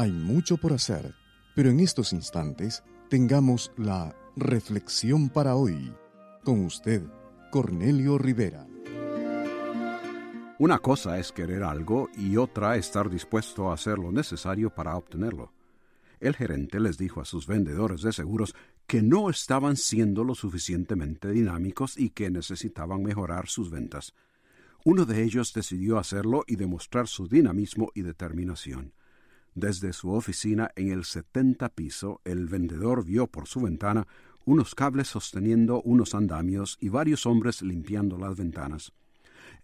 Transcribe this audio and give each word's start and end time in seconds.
Hay 0.00 0.12
mucho 0.12 0.56
por 0.56 0.72
hacer, 0.72 1.14
pero 1.54 1.68
en 1.68 1.78
estos 1.78 2.14
instantes 2.14 2.82
tengamos 3.10 3.70
la 3.76 4.16
reflexión 4.34 5.28
para 5.28 5.56
hoy. 5.56 5.92
Con 6.42 6.64
usted, 6.64 7.02
Cornelio 7.50 8.16
Rivera. 8.16 8.66
Una 10.58 10.78
cosa 10.78 11.18
es 11.18 11.32
querer 11.32 11.62
algo 11.62 12.08
y 12.16 12.38
otra 12.38 12.78
estar 12.78 13.10
dispuesto 13.10 13.70
a 13.70 13.74
hacer 13.74 13.98
lo 13.98 14.10
necesario 14.10 14.74
para 14.74 14.96
obtenerlo. 14.96 15.52
El 16.18 16.34
gerente 16.34 16.80
les 16.80 16.96
dijo 16.96 17.20
a 17.20 17.26
sus 17.26 17.46
vendedores 17.46 18.00
de 18.00 18.14
seguros 18.14 18.54
que 18.86 19.02
no 19.02 19.28
estaban 19.28 19.76
siendo 19.76 20.24
lo 20.24 20.34
suficientemente 20.34 21.30
dinámicos 21.30 21.98
y 21.98 22.08
que 22.08 22.30
necesitaban 22.30 23.02
mejorar 23.02 23.48
sus 23.48 23.70
ventas. 23.70 24.14
Uno 24.82 25.04
de 25.04 25.22
ellos 25.22 25.52
decidió 25.52 25.98
hacerlo 25.98 26.44
y 26.46 26.56
demostrar 26.56 27.06
su 27.06 27.28
dinamismo 27.28 27.90
y 27.94 28.00
determinación. 28.00 28.94
Desde 29.54 29.92
su 29.92 30.12
oficina 30.12 30.70
en 30.76 30.90
el 30.90 31.04
70 31.04 31.68
piso, 31.70 32.20
el 32.24 32.46
vendedor 32.46 33.04
vio 33.04 33.26
por 33.26 33.46
su 33.46 33.60
ventana 33.60 34.06
unos 34.44 34.74
cables 34.74 35.08
sosteniendo 35.08 35.82
unos 35.82 36.14
andamios 36.14 36.78
y 36.80 36.88
varios 36.88 37.26
hombres 37.26 37.62
limpiando 37.62 38.16
las 38.16 38.36
ventanas. 38.36 38.92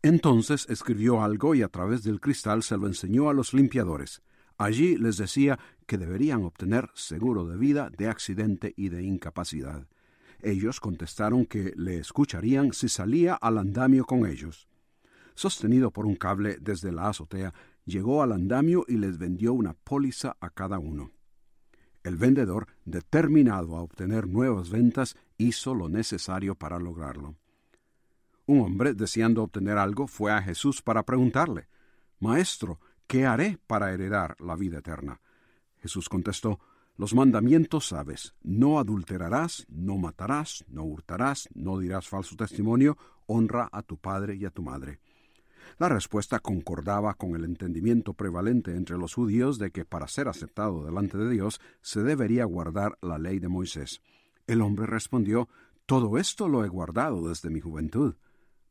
Entonces 0.03 0.67
escribió 0.69 1.23
algo 1.23 1.55
y 1.55 1.62
a 1.62 1.69
través 1.69 2.03
del 2.03 2.20
cristal 2.20 2.62
se 2.62 2.77
lo 2.77 2.87
enseñó 2.87 3.28
a 3.31 3.34
los 3.34 3.55
limpiadores. 3.55 4.23
Allí 4.59 4.97
les 4.97 5.17
decía 5.17 5.59
que 5.87 5.98
deberían 5.98 6.45
obtener 6.45 6.91
seguro 6.95 7.47
de 7.47 7.56
vida, 7.56 7.91
de 7.97 8.09
accidente 8.09 8.73
y 8.77 8.89
de 8.89 9.03
incapacidad. 9.03 9.87
Ellos 10.41 10.81
contestaron 10.81 11.47
que 11.47 11.73
le 11.77 11.98
escucharían 11.98 12.73
si 12.73 12.89
salía 12.89 13.34
al 13.34 13.59
andamio 13.59 14.05
con 14.05 14.27
ellos. 14.27 14.69
Sostenido 15.34 15.91
por 15.91 16.06
un 16.06 16.17
cable 16.17 16.56
desde 16.61 16.93
la 16.93 17.09
azotea, 17.09 17.53
llegó 17.87 18.23
al 18.23 18.33
andamio 18.33 18.84
y 18.87 18.98
les 18.98 19.17
vendió 19.17 19.55
una 19.55 19.73
póliza 19.73 20.37
a 20.41 20.51
cada 20.51 20.78
uno. 20.78 21.12
El 22.03 22.16
vendedor, 22.16 22.66
determinado 22.84 23.77
a 23.77 23.83
obtener 23.83 24.28
nuevas 24.28 24.71
ventas, 24.71 25.16
hizo 25.38 25.75
lo 25.75 25.88
necesario 25.88 26.55
para 26.55 26.78
lograrlo. 26.78 27.37
Un 28.47 28.61
hombre, 28.61 28.94
deseando 28.94 29.43
obtener 29.43 29.78
algo, 29.78 30.06
fue 30.06 30.31
a 30.31 30.41
Jesús 30.43 30.83
para 30.83 31.03
preguntarle, 31.03 31.69
Maestro, 32.21 32.81
¿qué 33.06 33.27
haré 33.27 33.59
para 33.66 33.93
heredar 33.93 34.37
la 34.41 34.55
vida 34.55 34.78
eterna? 34.78 35.21
Jesús 35.78 36.09
contestó, 36.09 36.61
Los 36.97 37.12
mandamientos 37.12 37.88
sabes, 37.88 38.34
no 38.43 38.78
adulterarás, 38.78 39.66
no 39.69 39.99
matarás, 39.99 40.65
no 40.69 40.84
hurtarás, 40.84 41.49
no 41.55 41.78
dirás 41.78 42.09
falso 42.09 42.37
testimonio, 42.37 42.97
honra 43.27 43.69
a 43.72 43.82
tu 43.82 43.99
padre 43.99 44.37
y 44.37 44.44
a 44.44 44.50
tu 44.50 44.62
madre. 44.62 45.00
La 45.78 45.88
respuesta 45.88 46.41
concordaba 46.41 47.15
con 47.15 47.34
el 47.37 47.44
entendimiento 47.44 48.15
prevalente 48.15 48.75
entre 48.75 48.99
los 48.99 49.15
judíos 49.15 49.59
de 49.59 49.71
que 49.71 49.84
para 49.84 50.09
ser 50.09 50.28
aceptado 50.28 50.84
delante 50.84 51.19
de 51.19 51.31
Dios 51.31 51.60
se 51.82 52.03
debería 52.03 52.44
guardar 52.44 52.99
la 53.03 53.19
ley 53.19 53.38
de 53.38 53.49
Moisés. 53.49 54.00
El 54.47 54.62
hombre 54.62 54.87
respondió, 54.87 55.49
Todo 55.87 56.19
esto 56.19 56.49
lo 56.49 56.65
he 56.65 56.69
guardado 56.69 57.28
desde 57.28 57.50
mi 57.50 57.60
juventud. 57.60 58.15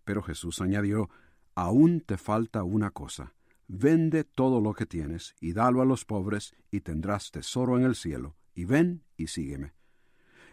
Pero 0.03 0.21
Jesús 0.21 0.61
añadió, 0.61 1.09
Aún 1.53 2.01
te 2.01 2.17
falta 2.17 2.63
una 2.63 2.91
cosa. 2.91 3.33
Vende 3.67 4.23
todo 4.23 4.61
lo 4.61 4.73
que 4.73 4.85
tienes 4.85 5.35
y 5.39 5.53
dalo 5.53 5.81
a 5.81 5.85
los 5.85 6.05
pobres 6.05 6.55
y 6.69 6.81
tendrás 6.81 7.31
tesoro 7.31 7.77
en 7.77 7.85
el 7.85 7.95
cielo. 7.95 8.35
Y 8.53 8.65
ven 8.65 9.03
y 9.17 9.27
sígueme. 9.27 9.73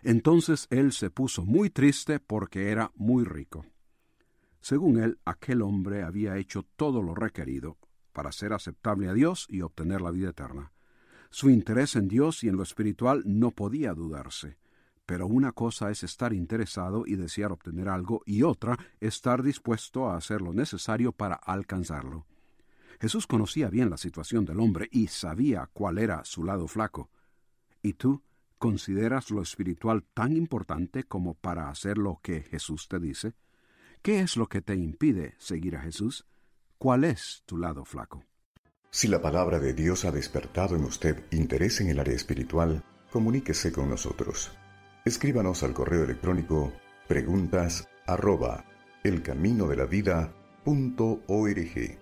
Entonces 0.02 0.66
él 0.70 0.92
se 0.92 1.10
puso 1.10 1.44
muy 1.44 1.70
triste 1.70 2.18
porque 2.18 2.70
era 2.70 2.90
muy 2.96 3.24
rico. 3.24 3.64
Según 4.62 5.02
él, 5.02 5.18
aquel 5.24 5.60
hombre 5.60 6.04
había 6.04 6.38
hecho 6.38 6.62
todo 6.62 7.02
lo 7.02 7.14
requerido 7.16 7.78
para 8.12 8.30
ser 8.30 8.52
aceptable 8.52 9.08
a 9.08 9.12
Dios 9.12 9.46
y 9.50 9.60
obtener 9.60 10.00
la 10.00 10.12
vida 10.12 10.30
eterna. 10.30 10.72
Su 11.30 11.50
interés 11.50 11.96
en 11.96 12.06
Dios 12.06 12.44
y 12.44 12.48
en 12.48 12.56
lo 12.56 12.62
espiritual 12.62 13.22
no 13.26 13.50
podía 13.50 13.92
dudarse. 13.92 14.58
Pero 15.04 15.26
una 15.26 15.50
cosa 15.50 15.90
es 15.90 16.04
estar 16.04 16.32
interesado 16.32 17.04
y 17.06 17.16
desear 17.16 17.50
obtener 17.50 17.88
algo 17.88 18.22
y 18.24 18.44
otra 18.44 18.78
estar 19.00 19.42
dispuesto 19.42 20.08
a 20.08 20.16
hacer 20.16 20.40
lo 20.40 20.52
necesario 20.52 21.10
para 21.10 21.34
alcanzarlo. 21.34 22.26
Jesús 23.00 23.26
conocía 23.26 23.68
bien 23.68 23.90
la 23.90 23.96
situación 23.96 24.44
del 24.44 24.60
hombre 24.60 24.88
y 24.92 25.08
sabía 25.08 25.68
cuál 25.72 25.98
era 25.98 26.24
su 26.24 26.44
lado 26.44 26.68
flaco. 26.68 27.10
¿Y 27.82 27.94
tú 27.94 28.22
consideras 28.58 29.32
lo 29.32 29.42
espiritual 29.42 30.04
tan 30.14 30.36
importante 30.36 31.02
como 31.02 31.34
para 31.34 31.68
hacer 31.68 31.98
lo 31.98 32.20
que 32.22 32.42
Jesús 32.42 32.86
te 32.86 33.00
dice? 33.00 33.34
¿Qué 34.02 34.18
es 34.18 34.36
lo 34.36 34.48
que 34.48 34.60
te 34.60 34.74
impide 34.74 35.36
seguir 35.38 35.76
a 35.76 35.80
Jesús? 35.80 36.26
¿Cuál 36.76 37.04
es 37.04 37.44
tu 37.46 37.56
lado 37.56 37.84
flaco? 37.84 38.24
Si 38.90 39.06
la 39.06 39.22
palabra 39.22 39.60
de 39.60 39.74
Dios 39.74 40.04
ha 40.04 40.10
despertado 40.10 40.74
en 40.74 40.82
usted 40.82 41.24
interés 41.30 41.80
en 41.80 41.88
el 41.88 42.00
área 42.00 42.16
espiritual, 42.16 42.82
comuníquese 43.12 43.70
con 43.70 43.88
nosotros. 43.88 44.50
Escríbanos 45.04 45.62
al 45.62 45.72
correo 45.72 46.02
electrónico 46.02 46.72
preguntas 47.06 47.88
arroba 48.04 48.64
elcaminodelavida.org. 49.04 52.01